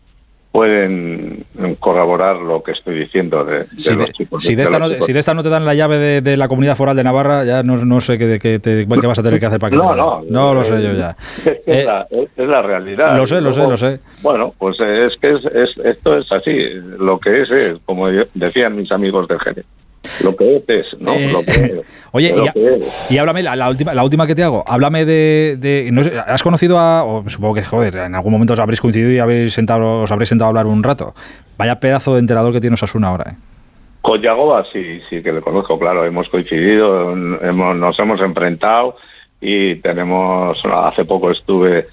pueden 0.55 1.45
corroborar 1.81 2.37
lo 2.37 2.63
que 2.63 2.71
estoy 2.71 2.97
diciendo 2.97 3.45
de, 3.45 3.67
si 3.77 3.93
los 3.93 4.13
chicos. 4.13 4.41
Si 4.41 4.55
de, 4.55 4.63
esta 4.63 4.79
no, 4.79 4.89
si 4.89 5.13
de, 5.13 5.19
esta 5.19 5.35
no, 5.35 5.43
te 5.43 5.49
dan 5.49 5.65
la 5.65 5.75
llave 5.75 6.21
de, 6.21 6.37
la 6.37 6.47
comunidad 6.47 6.77
foral 6.77 6.95
de 6.95 7.03
Navarra, 7.03 7.45
ya 7.45 7.65
no, 7.65 7.85
no 7.85 8.01
sé 8.01 8.17
qué, 8.17 8.39
qué, 8.41 8.61
qué, 8.63 8.87
vas 8.87 9.19
a 9.19 9.23
tener 9.25 9.41
que 9.41 9.47
hacer 9.47 9.59
para 9.59 9.73
que 9.73 9.77
No, 9.77 9.97
no, 9.97 10.23
no 10.31 10.55
lo 10.55 10.63
sé 10.63 10.81
yo 10.81 10.93
ya. 10.93 11.17
Es, 11.45 11.59
eh, 11.67 11.85
la, 11.85 12.07
es, 12.09 12.49
la, 12.49 12.63
realidad. 12.63 13.17
Lo 13.17 13.27
sé, 13.27 13.41
lo 13.41 13.51
sé, 13.51 13.63
lo 13.63 13.77
sé. 13.77 13.99
Bueno, 14.23 14.55
pues 14.57 14.79
es 14.79 15.17
que 15.21 15.33
es, 15.33 15.77
esto 15.85 16.19
es 16.19 16.31
así. 16.31 16.57
Lo 17.01 17.19
que 17.19 17.43
es 17.43 17.51
es, 17.51 17.79
como 17.85 18.07
decían 18.07 18.77
mis 18.77 18.93
amigos 18.93 19.27
del 19.27 19.41
Jerez 19.41 19.67
lo 20.23 20.37
que 20.37 20.63
es, 20.67 20.87
¿no? 21.01 21.15
Eh, 21.15 21.83
oye, 22.13 22.35
y, 23.11 23.19
háblame, 23.19 23.43
la, 23.43 23.69
última, 23.69 23.95
la 23.95 24.05
última 24.05 24.27
que 24.27 24.35
te 24.35 24.43
hago, 24.43 24.65
háblame 24.67 25.05
de... 25.05 25.89
no 25.93 26.03
¿Has 26.27 26.43
conocido 26.43 26.79
a... 26.79 27.05
O 27.05 27.29
supongo 27.29 27.55
que, 27.55 27.65
joder, 27.65 27.97
en 27.97 28.15
algún 28.15 28.33
momento 28.33 28.53
os 28.53 28.59
habréis 28.59 28.81
coincidido 28.81 29.13
y 29.13 29.19
habréis 29.19 29.55
sentado, 29.55 30.03
os 30.03 30.13
habréis 30.13 30.29
sentado 30.29 30.47
a 30.47 30.51
hablar 30.51 30.67
un 30.67 30.83
rato. 30.83 31.15
Vaya 31.59 31.81
pedazo 31.81 32.15
de 32.15 32.21
enterador 32.21 32.53
que 32.53 32.61
tiene 32.61 32.75
Osasuna 32.75 33.09
ahora, 33.09 33.33
¿eh? 33.33 33.37
Con 34.03 34.21
Yagoba 34.21 34.67
sí, 34.71 35.01
sí 35.09 35.23
que 35.23 35.33
le 35.33 35.41
conozco, 35.41 35.79
claro, 35.79 36.05
hemos 36.05 36.29
coincidido, 36.29 37.13
hemos, 37.13 37.75
nos 37.75 37.99
hemos 37.99 38.21
enfrentado 38.21 38.97
y 39.41 39.77
tenemos, 39.77 40.59
hace 40.63 41.07
poco 41.07 41.31
estuve 41.31 41.87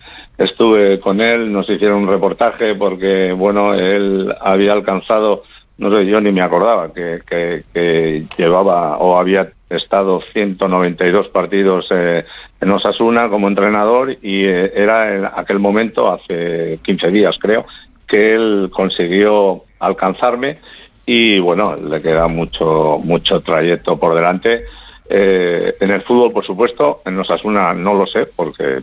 estuve 0.44 1.00
con 1.00 1.22
él, 1.22 1.52
nos 1.52 1.70
hicieron 1.70 2.04
un 2.04 2.10
reportaje 2.10 2.76
porque, 2.76 3.32
bueno, 3.34 3.74
él 3.74 4.34
había 4.42 4.74
alcanzado 4.74 5.44
no 5.82 5.90
sé, 5.90 6.06
yo 6.06 6.22
ni 6.22 6.32
me 6.32 6.44
acordaba 6.44 6.94
que, 6.94 7.22
que, 7.28 8.24
llevaba 8.38 8.98
o 9.00 9.18
había 9.18 9.52
estado 9.68 10.22
192 10.32 11.30
partidos 11.30 11.88
eh, 11.90 12.24
en 12.62 12.72
Osasuna 12.72 13.30
como 13.30 13.48
entrenador 13.48 14.12
y 14.22 14.46
eh, 14.46 14.72
era 14.76 15.16
en 15.16 15.26
aquel 15.26 15.58
momento, 15.58 16.14
hace 16.14 16.80
15 16.84 17.08
días 17.10 17.36
creo, 17.42 17.66
que 18.08 18.36
él 18.36 18.70
consiguió 18.72 19.64
alcanzarme 19.80 20.60
y 21.08 21.40
bueno, 21.40 21.76
le 21.76 22.00
queda 22.00 22.28
mucho, 22.28 23.00
mucho 23.04 23.42
trayecto 23.42 23.98
por 23.98 24.14
delante. 24.14 24.66
Eh, 25.10 25.74
en 25.80 25.90
el 25.90 26.04
fútbol, 26.04 26.32
por 26.32 26.46
supuesto, 26.46 27.02
en 27.08 27.18
Osasuna 27.18 27.74
no 27.74 27.96
lo 27.96 28.06
sé, 28.06 28.28
porque 28.36 28.82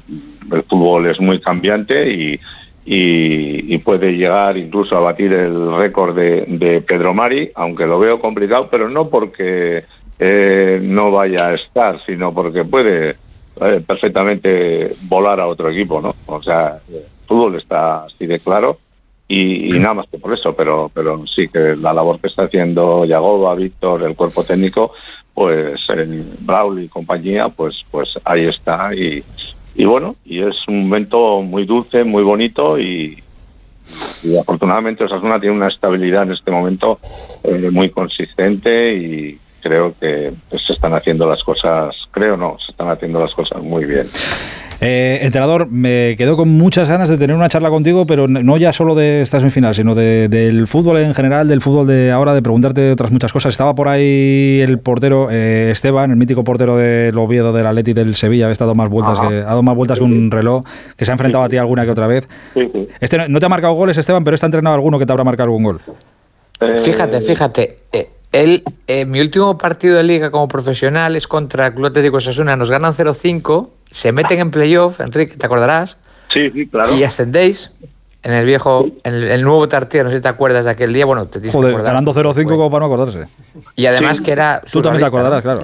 el 0.52 0.62
fútbol 0.64 1.06
es 1.06 1.20
muy 1.20 1.40
cambiante 1.40 2.12
y, 2.12 2.40
y, 2.90 3.78
puede 3.78 4.12
llegar 4.12 4.56
incluso 4.56 4.96
a 4.96 5.00
batir 5.00 5.30
el 5.32 5.76
récord 5.76 6.16
de, 6.16 6.82
Pedro 6.86 7.12
Mari, 7.12 7.50
aunque 7.54 7.86
lo 7.86 7.98
veo 7.98 8.18
complicado, 8.18 8.68
pero 8.70 8.88
no 8.88 9.08
porque 9.08 9.84
eh, 10.18 10.80
no 10.82 11.10
vaya 11.10 11.48
a 11.48 11.54
estar, 11.54 12.02
sino 12.06 12.32
porque 12.32 12.64
puede 12.64 13.10
eh, 13.10 13.82
perfectamente 13.86 14.94
volar 15.02 15.38
a 15.38 15.48
otro 15.48 15.68
equipo, 15.68 16.00
¿no? 16.00 16.14
O 16.26 16.42
sea, 16.42 16.78
el 16.88 17.02
fútbol 17.26 17.56
está 17.56 18.04
así 18.04 18.26
de 18.26 18.38
claro 18.38 18.78
y, 19.28 19.68
nada 19.78 19.94
más 19.94 20.06
que 20.08 20.16
por 20.16 20.32
eso, 20.32 20.54
pero, 20.54 20.90
pero 20.92 21.26
sí 21.26 21.48
que 21.48 21.76
la 21.76 21.92
labor 21.92 22.18
que 22.20 22.28
está 22.28 22.44
haciendo 22.44 23.04
Yagoba, 23.04 23.54
Víctor, 23.54 24.02
el 24.02 24.16
cuerpo 24.16 24.44
técnico, 24.44 24.92
pues 25.34 25.78
en 25.90 26.36
Brawl 26.40 26.82
y 26.82 26.88
compañía, 26.88 27.50
pues, 27.50 27.84
pues 27.90 28.18
ahí 28.24 28.44
está 28.44 28.94
y, 28.94 29.22
y 29.78 29.84
bueno, 29.84 30.16
y 30.24 30.40
es 30.40 30.56
un 30.66 30.88
momento 30.88 31.40
muy 31.40 31.64
dulce, 31.64 32.02
muy 32.02 32.24
bonito 32.24 32.80
y, 32.80 33.16
y 34.24 34.36
afortunadamente 34.36 35.04
Osasuna 35.04 35.38
tiene 35.38 35.54
una 35.54 35.68
estabilidad 35.68 36.24
en 36.24 36.32
este 36.32 36.50
momento 36.50 36.98
eh, 37.44 37.70
muy 37.70 37.88
consistente 37.88 38.96
y 38.96 39.38
creo 39.68 39.94
que 40.00 40.32
pues, 40.48 40.64
se 40.64 40.72
están 40.72 40.94
haciendo 40.94 41.28
las 41.28 41.42
cosas, 41.44 41.94
creo 42.10 42.36
no, 42.36 42.56
se 42.64 42.72
están 42.72 42.88
haciendo 42.88 43.20
las 43.20 43.34
cosas 43.34 43.62
muy 43.62 43.84
bien. 43.84 44.08
Eh, 44.80 45.18
entrenador, 45.22 45.68
me 45.68 46.14
quedo 46.16 46.36
con 46.36 46.48
muchas 46.48 46.88
ganas 46.88 47.08
de 47.08 47.18
tener 47.18 47.34
una 47.34 47.48
charla 47.48 47.68
contigo, 47.68 48.06
pero 48.06 48.28
no 48.28 48.56
ya 48.56 48.72
solo 48.72 48.94
de 48.94 49.22
esta 49.22 49.40
semifinal, 49.40 49.74
sino 49.74 49.96
del 49.96 50.66
fútbol 50.68 50.98
en 50.98 51.14
general, 51.14 51.48
del 51.48 51.60
fútbol 51.60 51.88
de 51.88 52.12
ahora, 52.12 52.32
de 52.32 52.42
preguntarte 52.42 52.92
otras 52.92 53.10
muchas 53.10 53.32
cosas. 53.32 53.52
Estaba 53.52 53.74
por 53.74 53.88
ahí 53.88 54.60
el 54.62 54.78
portero 54.78 55.28
eh, 55.30 55.70
Esteban, 55.72 56.12
el 56.12 56.16
mítico 56.16 56.44
portero 56.44 56.76
del 56.76 57.18
Oviedo, 57.18 57.52
del 57.52 57.66
Atleti 57.66 57.92
del 57.92 58.14
Sevilla, 58.14 58.46
ha 58.46 58.52
estado 58.52 58.74
más 58.76 58.88
vueltas 58.88 59.18
que, 59.18 59.38
ha 59.38 59.42
dado 59.42 59.62
más 59.64 59.74
vueltas 59.74 59.98
que 59.98 60.04
un 60.04 60.30
reloj, 60.30 60.64
que 60.96 61.04
se 61.04 61.10
ha 61.10 61.14
enfrentado 61.14 61.42
a 61.42 61.48
ti 61.48 61.56
alguna 61.56 61.84
que 61.84 61.90
otra 61.90 62.06
vez. 62.06 62.28
Este 63.00 63.28
no 63.28 63.40
te 63.40 63.46
ha 63.46 63.48
marcado 63.48 63.74
goles, 63.74 63.98
Esteban, 63.98 64.22
pero 64.22 64.36
está 64.36 64.46
entrenado 64.46 64.76
alguno 64.76 64.98
que 64.98 65.06
te 65.06 65.12
habrá 65.12 65.24
marcado 65.24 65.48
algún 65.48 65.64
gol. 65.64 65.80
Eh, 66.60 66.78
fíjate, 66.78 67.20
fíjate. 67.20 67.78
Él, 68.32 68.62
mi 69.06 69.20
último 69.20 69.56
partido 69.56 69.96
de 69.96 70.02
liga 70.02 70.30
como 70.30 70.48
profesional 70.48 71.16
es 71.16 71.26
contra 71.26 71.68
el 71.68 71.74
Club 71.74 71.86
Atlético 71.86 72.20
Sasuna. 72.20 72.56
Nos 72.56 72.70
ganan 72.70 72.94
0-5 72.94 73.68
se 73.90 74.12
meten 74.12 74.38
en 74.38 74.50
playoff, 74.50 75.00
Enrique, 75.00 75.36
¿te 75.36 75.46
acordarás? 75.46 75.98
Sí, 76.32 76.50
sí, 76.50 76.66
claro. 76.66 76.94
Y 76.94 77.04
ascendéis 77.04 77.70
en 78.22 78.32
el 78.32 78.44
viejo, 78.44 78.86
en 79.04 79.14
el, 79.14 79.42
nuevo 79.42 79.66
Tartier, 79.68 80.04
no 80.04 80.10
sé 80.10 80.16
si 80.16 80.22
te 80.22 80.28
acuerdas 80.28 80.64
de 80.64 80.72
aquel 80.72 80.92
día, 80.92 81.06
bueno, 81.06 81.26
te 81.26 81.40
tienes 81.40 81.54
Joder, 81.54 81.74
ganando 81.80 82.12
0-5 82.12 82.44
como 82.44 82.70
para 82.70 82.86
no 82.86 82.92
acordarse. 82.92 83.28
Y 83.76 83.86
además 83.86 84.20
que 84.20 84.32
era... 84.32 84.62
Tú 84.70 84.82
también 84.82 85.00
te 85.00 85.06
acordarás, 85.06 85.42
claro. 85.42 85.62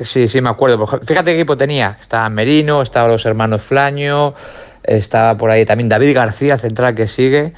Sí, 0.00 0.28
sí, 0.28 0.40
me 0.40 0.48
acuerdo. 0.48 0.86
Fíjate 0.86 1.32
qué 1.32 1.36
equipo 1.36 1.56
tenía. 1.56 1.98
Estaba 2.00 2.28
Merino, 2.28 2.82
estaban 2.82 3.10
los 3.10 3.26
hermanos 3.26 3.62
Flaño, 3.62 4.34
estaba 4.82 5.36
por 5.36 5.50
ahí 5.50 5.64
también 5.64 5.88
David 5.88 6.14
García, 6.14 6.56
central 6.56 6.94
que 6.94 7.08
sigue. 7.08 7.52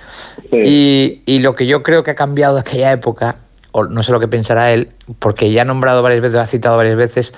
Y, 0.51 1.21
y, 1.27 1.41
lo 1.41 1.55
que 1.55 1.67
yo 1.67 1.83
creo 1.83 2.03
que 2.03 2.13
ha 2.13 2.15
cambiado 2.15 2.55
de 2.55 2.61
aquella 2.61 2.93
época 2.93 3.37
o 3.73 3.85
no 3.85 4.03
sé 4.03 4.13
lo 4.13 4.21
que 4.21 4.29
pensará 4.29 4.73
él, 4.73 4.91
porque 5.19 5.51
ya 5.51 5.63
ha 5.63 5.65
nombrado 5.65 6.03
varias 6.03 6.21
veces, 6.21 6.39
ha 6.39 6.47
citado 6.47 6.77
varias 6.77 6.97
veces 6.97 7.35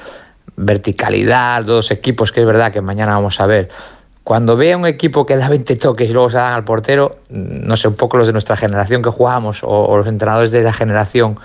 verticalidad, 0.57 1.65
dos 1.65 1.91
equipos, 1.91 2.33
que 2.33 2.41
es 2.41 2.47
verdad 2.47 2.73
que 2.73 2.81
mañana 2.81 3.15
vamos 3.15 3.41
a 3.41 3.47
ver. 3.47 3.69
Cuando 4.25 4.57
vea 4.57 4.77
un 4.77 4.87
equipo 4.87 5.27
que 5.27 5.37
da 5.37 5.49
20 5.49 5.77
toques 5.77 6.09
y 6.09 6.13
luego 6.13 6.31
se 6.31 6.37
dan 6.37 6.53
al 6.53 6.65
portero, 6.65 7.19
no 7.31 7.77
sé, 7.77 7.89
un 7.89 7.95
poco 7.95 8.17
los 8.17 8.27
de 8.27 8.33
nuestra 8.33 8.57
generación 8.57 9.03
que 9.03 9.11
jugamos 9.11 9.61
o, 9.63 9.97
los 9.97 10.07
entrenadores 10.07 10.53
de 10.53 10.61
esa 10.61 10.73
generación, 10.73 11.39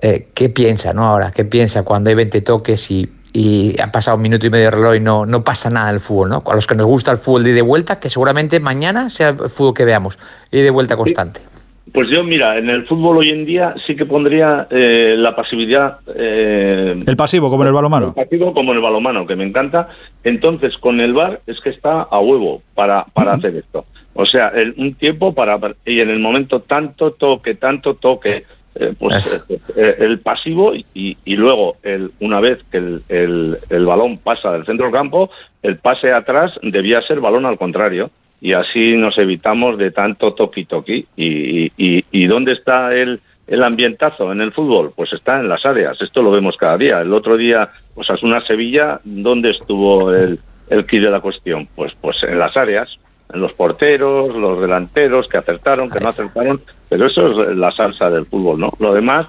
eh, 0.00 0.28
¿qué 0.34 0.48
piensa 0.48 0.92
no 0.92 1.04
ahora? 1.04 1.30
¿Qué 1.30 1.44
piensa 1.44 1.84
cuando 1.84 2.10
hay 2.10 2.16
20 2.16 2.40
toques 2.40 2.90
y, 2.90 3.12
y 3.32 3.80
ha 3.80 3.92
pasado 3.92 4.16
un 4.16 4.22
minuto 4.22 4.46
y 4.46 4.50
medio 4.50 4.64
de 4.64 4.70
reloj 4.72 4.96
y 4.96 5.00
no, 5.00 5.26
no 5.26 5.44
pasa 5.44 5.70
nada 5.70 5.90
el 5.90 6.00
fútbol, 6.00 6.30
¿no? 6.30 6.42
A 6.44 6.54
los 6.54 6.66
que 6.66 6.74
nos 6.74 6.86
gusta 6.86 7.12
el 7.12 7.18
fútbol 7.18 7.44
de, 7.44 7.52
de 7.52 7.62
vuelta, 7.62 8.00
que 8.00 8.10
seguramente 8.10 8.58
mañana 8.58 9.08
sea 9.08 9.28
el 9.28 9.48
fútbol 9.48 9.74
que 9.74 9.84
veamos, 9.84 10.18
y 10.50 10.60
de 10.60 10.70
vuelta 10.70 10.96
constante. 10.96 11.51
Pues 11.90 12.08
yo, 12.08 12.22
mira, 12.22 12.58
en 12.58 12.70
el 12.70 12.86
fútbol 12.86 13.18
hoy 13.18 13.30
en 13.30 13.44
día 13.44 13.74
sí 13.86 13.96
que 13.96 14.06
pondría 14.06 14.68
eh, 14.70 15.16
la 15.18 15.34
pasividad. 15.34 15.98
Eh, 16.14 16.94
el 17.04 17.16
pasivo, 17.16 17.50
como 17.50 17.64
en 17.64 17.68
el 17.68 17.74
balomano. 17.74 18.14
El 18.16 18.24
pasivo, 18.24 18.54
como 18.54 18.70
en 18.70 18.78
el 18.78 18.82
balomano, 18.84 19.26
que 19.26 19.34
me 19.34 19.44
encanta. 19.44 19.88
Entonces, 20.22 20.78
con 20.78 21.00
el 21.00 21.12
VAR 21.12 21.40
es 21.46 21.60
que 21.60 21.70
está 21.70 22.02
a 22.02 22.20
huevo 22.20 22.62
para, 22.74 23.04
para 23.12 23.32
hacer 23.32 23.56
esto. 23.56 23.84
O 24.14 24.24
sea, 24.26 24.48
el, 24.48 24.74
un 24.76 24.94
tiempo 24.94 25.34
para. 25.34 25.58
Y 25.84 26.00
en 26.00 26.10
el 26.10 26.20
momento 26.20 26.60
tanto 26.60 27.12
toque, 27.12 27.54
tanto 27.54 27.94
toque. 27.94 28.44
Eh, 28.74 28.94
pues 28.98 29.44
el 29.76 30.20
pasivo 30.20 30.74
y, 30.74 31.18
y 31.26 31.36
luego 31.36 31.76
el, 31.82 32.10
una 32.20 32.40
vez 32.40 32.58
que 32.70 32.78
el, 32.78 33.02
el, 33.10 33.58
el 33.68 33.84
balón 33.84 34.16
pasa 34.16 34.50
del 34.52 34.64
centro 34.64 34.86
del 34.86 34.94
campo, 34.94 35.28
el 35.62 35.76
pase 35.76 36.10
atrás 36.10 36.58
debía 36.62 37.02
ser 37.02 37.20
balón 37.20 37.44
al 37.44 37.58
contrario 37.58 38.10
y 38.42 38.54
así 38.54 38.96
nos 38.96 39.16
evitamos 39.18 39.78
de 39.78 39.92
tanto 39.92 40.34
toqui-toqui. 40.34 41.06
Y, 41.16 41.66
y, 41.76 42.04
y, 42.10 42.26
dónde 42.26 42.52
está 42.52 42.92
el, 42.92 43.20
el 43.46 43.62
ambientazo 43.62 44.32
en 44.32 44.40
el 44.40 44.52
fútbol? 44.52 44.92
Pues 44.96 45.12
está 45.12 45.38
en 45.38 45.48
las 45.48 45.64
áreas, 45.64 46.02
esto 46.02 46.22
lo 46.22 46.32
vemos 46.32 46.56
cada 46.56 46.76
día. 46.76 47.00
El 47.00 47.12
otro 47.14 47.36
día, 47.36 47.70
pues 47.94 48.08
una 48.20 48.44
Sevilla, 48.44 49.00
¿dónde 49.04 49.50
estuvo 49.50 50.12
el, 50.12 50.40
el 50.68 50.86
kit 50.86 51.02
de 51.02 51.10
la 51.10 51.20
cuestión? 51.20 51.68
Pues, 51.76 51.92
pues 52.00 52.20
en 52.24 52.40
las 52.40 52.56
áreas, 52.56 52.98
en 53.32 53.40
los 53.40 53.52
porteros, 53.52 54.34
los 54.34 54.60
delanteros 54.60 55.28
que 55.28 55.38
acertaron, 55.38 55.88
que 55.88 56.00
no 56.00 56.08
acertaron, 56.08 56.60
pero 56.88 57.06
eso 57.06 57.48
es 57.48 57.56
la 57.56 57.70
salsa 57.70 58.10
del 58.10 58.26
fútbol, 58.26 58.58
¿no? 58.58 58.70
Lo 58.80 58.92
demás 58.92 59.28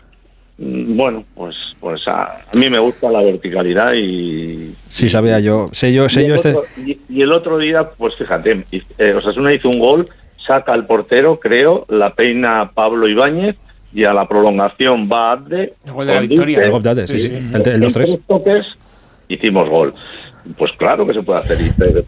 bueno, 0.58 1.26
pues, 1.36 1.56
pues 1.80 2.08
a, 2.08 2.42
mí 2.54 2.70
me 2.70 2.80
gusta 2.80 3.12
la 3.12 3.22
verticalidad 3.22 3.94
y... 3.94 4.74
Sí, 4.88 5.10
sabía 5.10 5.40
yo. 5.40 5.70
Sé 5.72 5.92
yo, 5.92 6.08
sé 6.10 6.24
y, 6.24 6.28
yo 6.28 6.34
el 6.34 6.40
este... 6.40 6.56
otro, 6.56 6.70
y, 7.10 7.22
el 7.22 7.32
otro 7.32 7.58
día, 7.58 7.90
pues 7.98 8.16
fíjate, 8.16 8.64
eh, 8.72 9.14
Osasuna 9.16 9.54
hizo 9.54 9.70
un 9.70 9.80
gol, 9.80 10.10
saca 10.46 10.74
al 10.74 10.86
portero, 10.86 11.40
creo, 11.40 11.86
la 11.90 12.14
peina 12.14 12.72
Pablo 12.74 13.08
Ibáñez 13.08 13.58
y 13.94 14.04
a 14.04 14.14
la 14.14 14.28
prolongación 14.28 15.10
va 15.12 15.32
Abde. 15.32 15.74
El 15.86 15.92
gol 15.92 16.08
de 16.08 16.14
la 16.14 16.22
victoria. 16.22 16.64
El 16.64 16.72
gol 16.72 16.84
de 16.84 16.90
Abde, 16.90 17.08
sí, 17.08 17.18
sí. 17.18 17.30
sí. 17.30 17.36
El, 17.36 17.68
el 17.68 17.82
2-3. 17.82 18.22
toques 18.28 18.66
hicimos 19.28 19.70
gol. 19.70 19.94
Pues 20.58 20.72
claro 20.74 21.08
que 21.08 21.14
se 21.14 21.24
puede 21.24 21.40
hacer, 21.40 21.58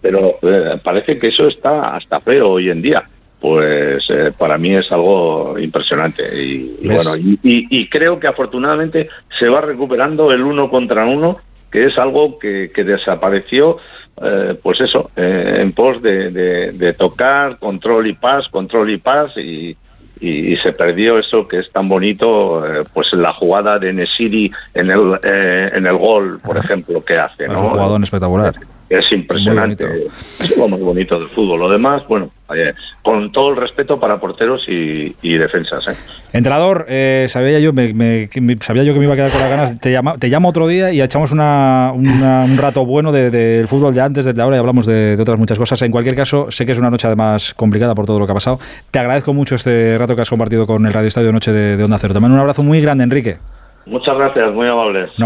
pero 0.01 0.37
eh, 0.41 0.77
parece 0.83 1.17
que 1.17 1.29
eso 1.29 1.47
está 1.47 1.95
hasta 1.95 2.19
feo 2.19 2.51
hoy 2.51 2.69
en 2.69 2.81
día 2.81 3.03
pues 3.45 4.03
eh, 4.09 4.33
para 4.35 4.57
mí 4.57 4.75
es 4.75 4.91
algo 4.91 5.55
impresionante. 5.59 6.23
Y, 6.35 6.77
y 6.81 6.87
bueno 6.87 7.15
y, 7.15 7.39
y, 7.43 7.87
creo 7.89 8.19
que 8.19 8.25
afortunadamente 8.25 9.07
se 9.37 9.47
va 9.47 9.61
recuperando 9.61 10.31
el 10.31 10.41
uno 10.41 10.67
contra 10.67 11.05
uno 11.05 11.37
que 11.71 11.85
es 11.85 11.95
algo 11.99 12.39
que, 12.39 12.71
que 12.73 12.83
desapareció 12.83 13.77
eh, 14.19 14.57
pues 14.63 14.81
eso 14.81 15.11
eh, 15.15 15.57
en 15.59 15.73
pos 15.73 16.01
de, 16.01 16.31
de, 16.31 16.71
de, 16.71 16.93
tocar 16.93 17.59
control 17.59 18.07
y 18.07 18.13
paz 18.13 18.47
control 18.49 18.89
y 18.89 18.97
paz 18.97 19.37
y, 19.37 19.77
y, 20.19 20.57
se 20.57 20.71
perdió 20.73 21.19
eso 21.19 21.47
que 21.47 21.59
es 21.59 21.71
tan 21.71 21.87
bonito 21.87 22.65
eh, 22.65 22.83
pues 22.95 23.13
la 23.13 23.33
jugada 23.33 23.77
de 23.77 23.93
Nesiri 23.93 24.51
en 24.73 24.89
el 24.89 25.19
eh, 25.23 25.69
en 25.71 25.85
el 25.85 25.97
gol 25.97 26.39
por 26.43 26.57
ejemplo 26.57 27.05
que 27.05 27.19
hace 27.19 27.47
¿no? 27.47 27.53
es 27.53 27.61
un 27.61 27.67
jugador 27.67 28.01
espectacular 28.01 28.55
es 28.89 29.11
impresionante. 29.11 29.85
Es 30.39 30.55
lo 30.57 30.67
más 30.67 30.79
bonito 30.79 31.19
del 31.19 31.29
fútbol. 31.29 31.59
Lo 31.59 31.69
demás, 31.69 32.03
bueno, 32.07 32.29
eh, 32.55 32.73
con 33.01 33.31
todo 33.31 33.49
el 33.49 33.55
respeto 33.55 33.99
para 33.99 34.17
porteros 34.17 34.63
y, 34.67 35.15
y 35.21 35.37
defensas. 35.37 35.87
¿eh? 35.87 35.95
Entrenador, 36.33 36.85
eh, 36.87 37.25
sabía 37.27 37.59
yo 37.59 37.73
me, 37.73 37.93
me, 37.93 38.27
sabía 38.59 38.83
yo 38.83 38.93
que 38.93 38.99
me 38.99 39.05
iba 39.05 39.13
a 39.13 39.17
quedar 39.17 39.31
con 39.31 39.41
las 39.41 39.49
ganas. 39.49 39.79
Te, 39.79 39.91
llama, 39.91 40.15
te 40.17 40.27
llamo 40.27 40.49
otro 40.49 40.67
día 40.67 40.91
y 40.91 41.01
echamos 41.01 41.31
una, 41.31 41.91
una, 41.95 42.45
un 42.45 42.57
rato 42.57 42.85
bueno 42.85 43.11
del 43.11 43.31
de, 43.31 43.65
fútbol 43.67 43.93
de 43.93 44.01
antes, 44.01 44.25
de 44.25 44.41
ahora 44.41 44.57
y 44.57 44.59
hablamos 44.59 44.85
de, 44.85 45.15
de, 45.15 45.21
otras 45.21 45.39
muchas 45.39 45.57
cosas. 45.57 45.81
En 45.81 45.91
cualquier 45.91 46.15
caso, 46.15 46.51
sé 46.51 46.65
que 46.65 46.73
es 46.73 46.77
una 46.77 46.91
noche 46.91 47.07
además 47.07 47.53
complicada 47.55 47.95
por 47.95 48.05
todo 48.05 48.19
lo 48.19 48.27
que 48.27 48.33
ha 48.33 48.35
pasado. 48.35 48.59
Te 48.91 48.99
agradezco 48.99 49.33
mucho 49.33 49.55
este 49.55 49.97
rato 49.97 50.15
que 50.15 50.21
has 50.21 50.29
compartido 50.29 50.67
con 50.67 50.85
el 50.85 50.93
Radio 50.93 51.07
Estadio 51.07 51.31
Noche 51.31 51.51
de, 51.51 51.77
de 51.77 51.83
Onda 51.83 51.97
Cero. 51.97 52.13
Te 52.13 52.19
mando 52.19 52.35
un 52.35 52.41
abrazo 52.41 52.63
muy 52.63 52.81
grande, 52.81 53.03
Enrique. 53.03 53.37
Muchas 53.85 54.17
gracias, 54.17 54.53
muy 54.55 54.67
amables. 54.67 55.09